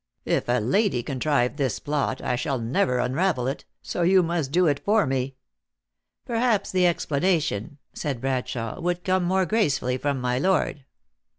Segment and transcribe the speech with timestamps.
[0.25, 4.65] If a lady contrived this plot, I shall never unravel it; so you must do
[4.65, 5.35] it for me.""
[6.25, 10.85] Perhaps the explanation," said Bradshawe," would come more gracefully from my lord."